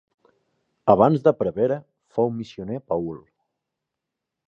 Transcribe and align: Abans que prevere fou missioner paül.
Abans 0.93 1.21
que 1.27 1.35
prevere 1.43 1.79
fou 2.17 2.35
missioner 2.41 2.83
paül. 2.93 3.25